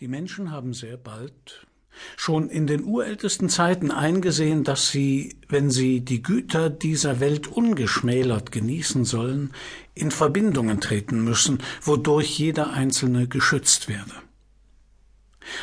[0.00, 1.68] Die Menschen haben sehr bald,
[2.16, 8.50] schon in den urältesten Zeiten eingesehen, dass sie, wenn sie die Güter dieser Welt ungeschmälert
[8.50, 9.52] genießen sollen,
[9.94, 14.10] in Verbindungen treten müssen, wodurch jeder Einzelne geschützt werde.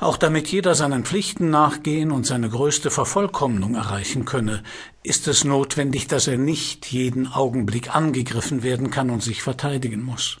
[0.00, 4.64] Auch damit jeder seinen Pflichten nachgehen und seine größte Vervollkommnung erreichen könne,
[5.04, 10.38] ist es notwendig, dass er nicht jeden Augenblick angegriffen werden kann und sich verteidigen muss.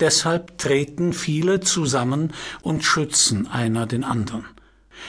[0.00, 2.32] Deshalb treten viele zusammen
[2.62, 4.44] und schützen einer den anderen.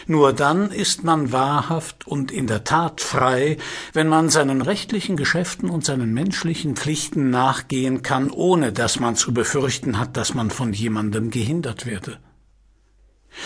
[0.07, 3.57] Nur dann ist man wahrhaft und in der Tat frei,
[3.93, 9.33] wenn man seinen rechtlichen Geschäften und seinen menschlichen Pflichten nachgehen kann, ohne dass man zu
[9.33, 12.17] befürchten hat, dass man von jemandem gehindert werde.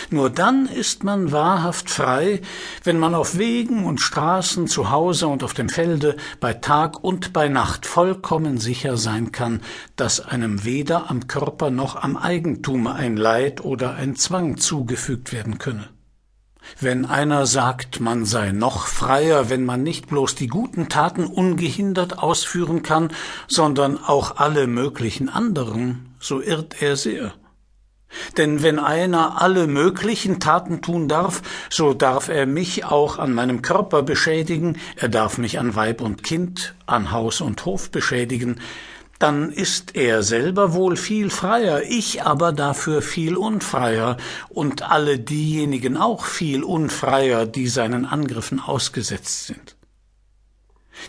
[0.10, 2.42] Nur dann ist man wahrhaft frei,
[2.84, 7.34] wenn man auf Wegen und Straßen, zu Hause und auf dem Felde, bei Tag und
[7.34, 9.62] bei Nacht vollkommen sicher sein kann,
[9.96, 15.58] dass einem weder am Körper noch am Eigentume ein Leid oder ein Zwang zugefügt werden
[15.58, 15.90] könne.
[16.80, 22.20] Wenn einer sagt, man sei noch freier, wenn man nicht bloß die guten Taten ungehindert
[22.20, 23.10] ausführen kann,
[23.48, 27.34] sondern auch alle möglichen anderen, so irrt er sehr.
[28.38, 33.62] Denn wenn einer alle möglichen Taten tun darf, so darf er mich auch an meinem
[33.62, 38.60] Körper beschädigen, er darf mich an Weib und Kind, an Haus und Hof beschädigen,
[39.20, 44.16] dann ist er selber wohl viel freier, ich aber dafür viel unfreier
[44.48, 49.76] und alle diejenigen auch viel unfreier, die seinen Angriffen ausgesetzt sind.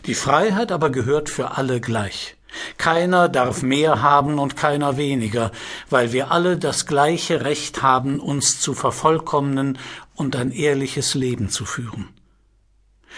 [0.06, 2.36] Die Freiheit aber gehört für alle gleich.
[2.76, 5.52] Keiner darf mehr haben und keiner weniger,
[5.88, 9.78] weil wir alle das gleiche Recht haben, uns zu vervollkommnen
[10.14, 12.08] und ein ehrliches Leben zu führen.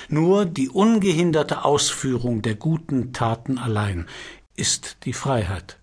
[0.08, 4.08] Nur die ungehinderte Ausführung der guten Taten allein
[4.56, 5.78] ist die Freiheit.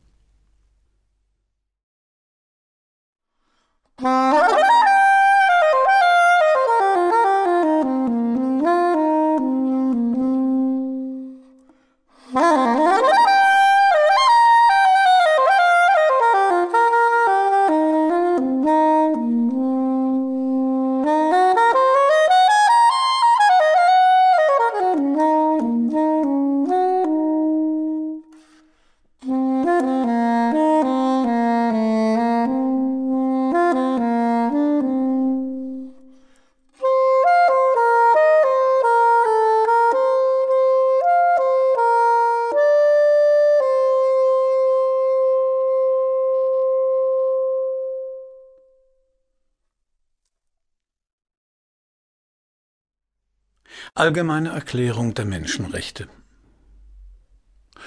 [53.95, 56.07] Allgemeine Erklärung der Menschenrechte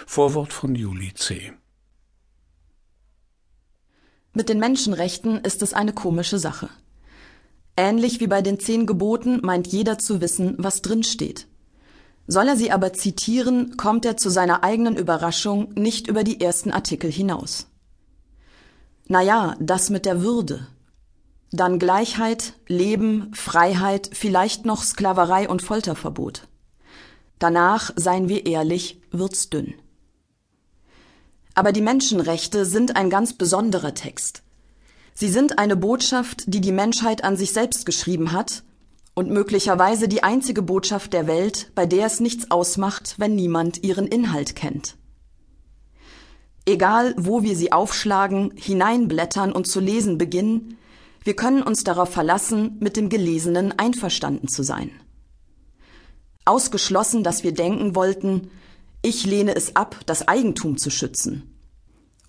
[0.06, 1.52] Vorwort von Juli C.
[4.32, 6.70] Mit den Menschenrechten ist es eine komische Sache.
[7.76, 11.46] Ähnlich wie bei den zehn Geboten meint jeder zu wissen, was drin steht.
[12.26, 16.70] Soll er sie aber zitieren, kommt er zu seiner eigenen Überraschung nicht über die ersten
[16.70, 17.66] Artikel hinaus.
[19.08, 20.66] Na ja, das mit der Würde,
[21.52, 26.48] dann Gleichheit, Leben, Freiheit, vielleicht noch Sklaverei und Folterverbot.
[27.38, 29.74] Danach, seien wir ehrlich, wird's dünn.
[31.54, 34.42] Aber die Menschenrechte sind ein ganz besonderer Text.
[35.12, 38.62] Sie sind eine Botschaft, die die Menschheit an sich selbst geschrieben hat
[39.14, 44.06] und möglicherweise die einzige Botschaft der Welt, bei der es nichts ausmacht, wenn niemand ihren
[44.06, 44.96] Inhalt kennt.
[46.64, 50.78] Egal, wo wir sie aufschlagen, hineinblättern und zu lesen beginnen,
[51.24, 54.90] wir können uns darauf verlassen, mit dem Gelesenen einverstanden zu sein.
[56.44, 58.50] Ausgeschlossen, dass wir denken wollten,
[59.02, 61.56] ich lehne es ab, das Eigentum zu schützen.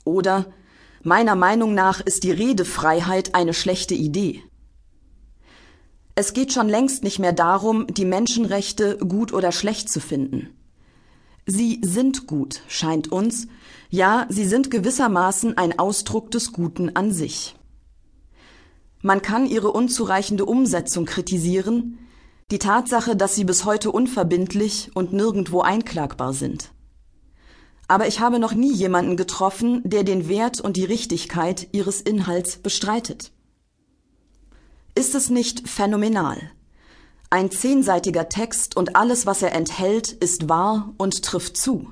[0.03, 0.45] Oder
[1.01, 4.41] meiner Meinung nach ist die Redefreiheit eine schlechte Idee.
[6.15, 10.49] Es geht schon längst nicht mehr darum, die Menschenrechte gut oder schlecht zu finden.
[11.45, 13.47] Sie sind gut, scheint uns,
[13.89, 17.55] ja, sie sind gewissermaßen ein Ausdruck des Guten an sich.
[19.05, 21.99] Man kann ihre unzureichende Umsetzung kritisieren,
[22.51, 26.71] die Tatsache, dass sie bis heute unverbindlich und nirgendwo einklagbar sind.
[27.89, 32.55] Aber ich habe noch nie jemanden getroffen, der den Wert und die Richtigkeit ihres Inhalts
[32.57, 33.33] bestreitet.
[34.95, 36.37] Ist es nicht phänomenal?
[37.29, 41.91] Ein zehnseitiger Text und alles, was er enthält, ist wahr und trifft zu.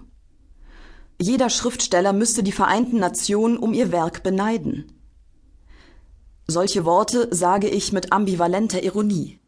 [1.22, 5.01] Jeder Schriftsteller müsste die Vereinten Nationen um ihr Werk beneiden.
[6.52, 9.40] Solche Worte sage ich mit ambivalenter Ironie.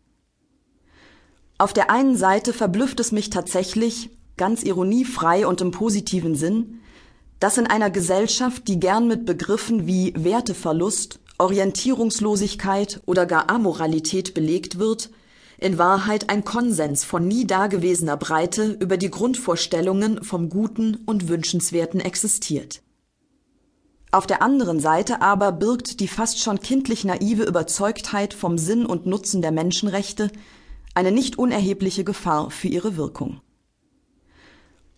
[1.58, 6.80] Auf der einen Seite verblüfft es mich tatsächlich, ganz ironiefrei und im positiven Sinn,
[7.42, 14.80] dass in einer Gesellschaft, die gern mit Begriffen wie Werteverlust, Orientierungslosigkeit oder gar Amoralität belegt
[14.80, 15.10] wird,
[15.58, 22.00] in Wahrheit ein Konsens von nie dagewesener Breite über die Grundvorstellungen vom Guten und Wünschenswerten
[22.00, 22.82] existiert.
[24.14, 29.08] Auf der anderen Seite aber birgt die fast schon kindlich naive Überzeugtheit vom Sinn und
[29.08, 30.30] Nutzen der Menschenrechte
[30.94, 33.42] eine nicht unerhebliche Gefahr für ihre Wirkung.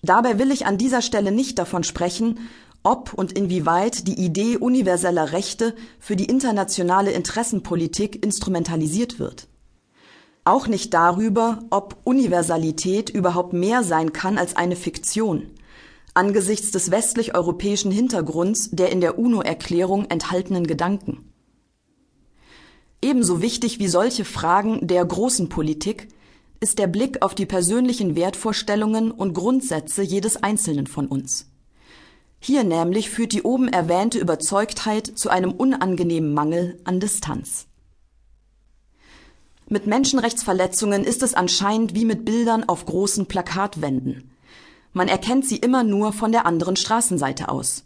[0.02, 2.40] Dabei will ich an dieser Stelle nicht davon sprechen,
[2.84, 9.48] ob und inwieweit die Idee universeller Rechte für die internationale Interessenpolitik instrumentalisiert wird.
[10.44, 15.52] Auch nicht darüber, ob Universalität überhaupt mehr sein kann als eine Fiktion,
[16.16, 21.32] angesichts des westlich-europäischen Hintergrunds der in der UNO-Erklärung enthaltenen Gedanken.
[23.02, 26.08] Ebenso wichtig wie solche Fragen der großen Politik
[26.60, 31.52] ist der Blick auf die persönlichen Wertvorstellungen und Grundsätze jedes Einzelnen von uns.
[32.40, 37.68] Hier nämlich führt die oben erwähnte Überzeugtheit zu einem unangenehmen Mangel an Distanz.
[39.68, 44.35] Mit Menschenrechtsverletzungen ist es anscheinend wie mit Bildern auf großen Plakatwänden.
[44.96, 47.84] Man erkennt sie immer nur von der anderen Straßenseite aus.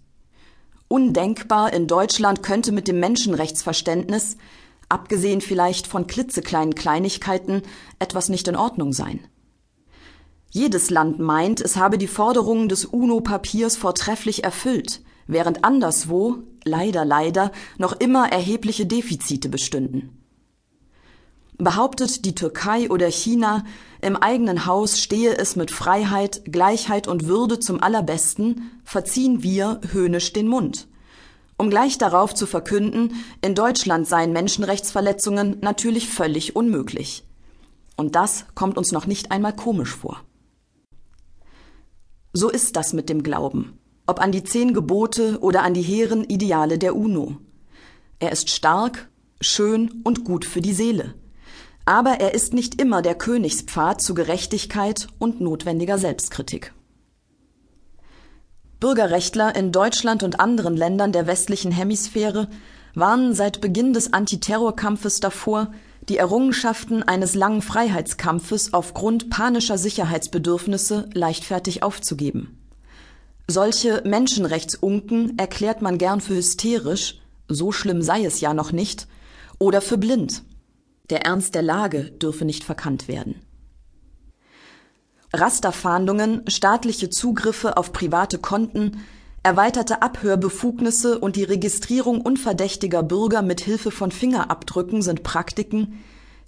[0.87, 4.37] Undenkbar in Deutschland könnte mit dem Menschenrechtsverständnis,
[4.89, 7.63] abgesehen vielleicht von klitzekleinen Kleinigkeiten,
[7.97, 9.21] etwas nicht in Ordnung sein.
[10.51, 17.51] Jedes Land meint, es habe die Forderungen des UNO-Papiers vortrefflich erfüllt, während anderswo, leider, leider,
[17.79, 20.18] noch immer erhebliche Defizite bestünden.
[21.61, 23.65] Behauptet die Türkei oder China,
[23.99, 30.31] im eigenen Haus stehe es mit Freiheit, Gleichheit und Würde zum allerbesten, verziehen wir höhnisch
[30.31, 30.87] den Mund.
[31.57, 37.25] Um gleich darauf zu verkünden, in Deutschland seien Menschenrechtsverletzungen natürlich völlig unmöglich.
[37.97, 40.21] Und das kommt uns noch nicht einmal komisch vor.
[42.31, 43.77] So ist das mit dem Glauben,
[44.07, 47.35] ob an die zehn Gebote oder an die hehren Ideale der UNO.
[48.19, 49.09] Er ist stark,
[49.41, 51.15] schön und gut für die Seele.
[51.89, 56.71] Aber er ist nicht immer der Königspfad zu Gerechtigkeit und notwendiger Selbstkritik.
[58.79, 62.47] Bürgerrechtler in Deutschland und anderen Ländern der westlichen Hemisphäre
[62.93, 65.73] warnen seit Beginn des Antiterrorkampfes davor,
[66.07, 72.55] die Errungenschaften eines langen Freiheitskampfes aufgrund panischer Sicherheitsbedürfnisse leichtfertig aufzugeben.
[73.47, 79.07] Solche Menschenrechtsunken erklärt man gern für hysterisch, so schlimm sei es ja noch nicht,
[79.57, 80.43] oder für blind.
[81.09, 83.41] Der Ernst der Lage dürfe nicht verkannt werden.
[85.33, 89.03] Rasterfahndungen, staatliche Zugriffe auf private Konten,
[89.43, 95.99] erweiterte Abhörbefugnisse und die Registrierung unverdächtiger Bürger mit Hilfe von Fingerabdrücken sind Praktiken,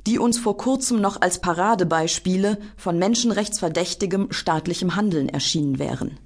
[0.08, 6.18] die uns vor kurzem noch als Paradebeispiele von menschenrechtsverdächtigem staatlichem Handeln erschienen wären.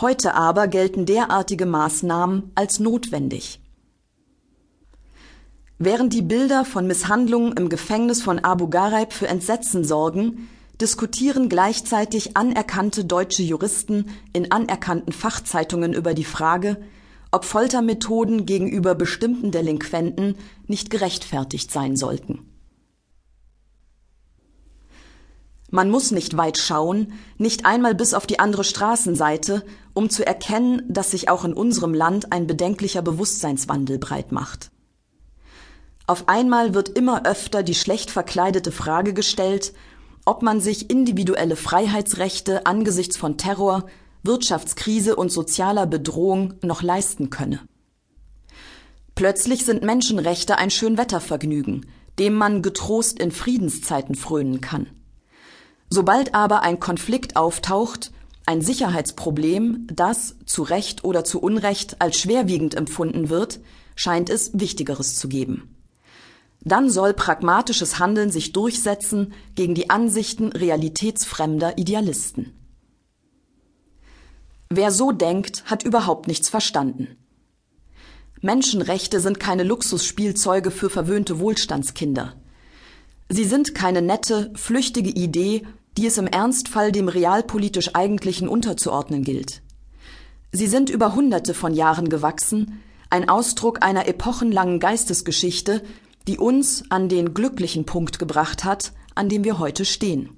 [0.00, 3.59] Heute aber gelten derartige Maßnahmen als notwendig.
[5.82, 12.36] Während die Bilder von Misshandlungen im Gefängnis von Abu Ghraib für Entsetzen sorgen, diskutieren gleichzeitig
[12.36, 16.76] anerkannte deutsche Juristen in anerkannten Fachzeitungen über die Frage,
[17.30, 20.34] ob Foltermethoden gegenüber bestimmten Delinquenten
[20.66, 22.40] nicht gerechtfertigt sein sollten.
[25.70, 30.82] Man muss nicht weit schauen, nicht einmal bis auf die andere Straßenseite, um zu erkennen,
[30.90, 34.70] dass sich auch in unserem Land ein bedenklicher Bewusstseinswandel breit macht.
[36.10, 39.72] Auf einmal wird immer öfter die schlecht verkleidete Frage gestellt,
[40.24, 43.86] ob man sich individuelle Freiheitsrechte angesichts von Terror,
[44.24, 47.60] Wirtschaftskrise und sozialer Bedrohung noch leisten könne.
[49.14, 51.86] Plötzlich sind Menschenrechte ein Schönwettervergnügen,
[52.18, 54.88] dem man getrost in Friedenszeiten frönen kann.
[55.90, 58.10] Sobald aber ein Konflikt auftaucht,
[58.46, 63.60] ein Sicherheitsproblem, das zu Recht oder zu Unrecht als schwerwiegend empfunden wird,
[63.94, 65.76] scheint es Wichtigeres zu geben.
[66.62, 72.52] Dann soll pragmatisches Handeln sich durchsetzen gegen die Ansichten realitätsfremder Idealisten.
[74.68, 77.16] Wer so denkt, hat überhaupt nichts verstanden.
[78.40, 82.34] Menschenrechte sind keine Luxusspielzeuge für verwöhnte Wohlstandskinder.
[83.28, 89.62] Sie sind keine nette, flüchtige Idee, die es im Ernstfall dem realpolitisch Eigentlichen unterzuordnen gilt.
[90.52, 95.82] Sie sind über Hunderte von Jahren gewachsen, ein Ausdruck einer epochenlangen Geistesgeschichte,
[96.26, 100.30] die uns an den glücklichen Punkt gebracht hat, an dem wir heute stehen.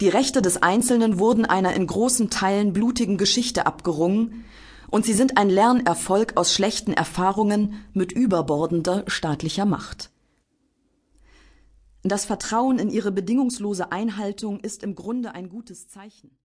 [0.00, 4.44] Die Rechte des Einzelnen wurden einer in großen Teilen blutigen Geschichte abgerungen,
[4.88, 10.10] und sie sind ein Lernerfolg aus schlechten Erfahrungen mit überbordender staatlicher Macht.
[12.04, 16.38] Das Vertrauen in ihre bedingungslose Einhaltung ist im Grunde ein gutes Zeichen.